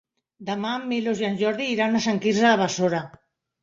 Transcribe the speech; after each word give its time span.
Demà 0.47 0.71
en 0.77 0.87
Milos 0.93 1.23
i 1.25 1.29
en 1.29 1.39
Jordi 1.43 1.71
iran 1.77 1.95
a 1.95 2.05
Sant 2.09 2.25
Quirze 2.27 2.51
de 2.53 2.59
Besora. 2.67 3.09